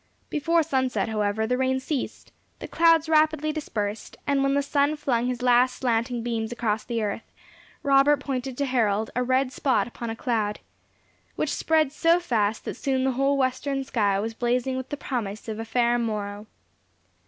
Before 0.31 0.63
sunset, 0.63 1.09
however, 1.09 1.45
the 1.45 1.59
rain 1.59 1.79
ceased, 1.79 2.31
the 2.57 2.67
clouds 2.67 3.07
rapidly 3.07 3.51
dispersed, 3.51 4.17
and 4.25 4.41
when 4.41 4.55
the 4.55 4.63
sun 4.63 4.95
flung 4.95 5.27
his 5.27 5.43
last 5.43 5.75
slanting 5.75 6.23
beams 6.23 6.51
across 6.51 6.83
the 6.83 7.03
earth, 7.03 7.31
Robert 7.83 8.17
pointed 8.19 8.57
to 8.57 8.65
Harold 8.65 9.11
a 9.15 9.21
red 9.23 9.51
spot 9.51 9.85
upon 9.87 10.09
a 10.09 10.15
cloud, 10.15 10.59
which 11.35 11.53
spread 11.53 11.91
so 11.91 12.19
fast, 12.19 12.65
that 12.65 12.77
soon 12.77 13.03
the 13.03 13.11
whole 13.11 13.37
western 13.37 13.83
sky 13.83 14.19
was 14.19 14.33
blazing 14.33 14.75
with 14.75 14.89
the 14.89 14.97
promise 14.97 15.47
of 15.47 15.59
a 15.59 15.65
fair 15.65 15.99
morrow. 15.99 16.47